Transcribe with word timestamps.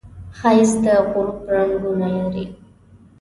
ښایست 0.37 0.77
د 0.83 0.85
غروب 1.09 1.37
رنګونه 1.53 2.07
لري 2.17 2.45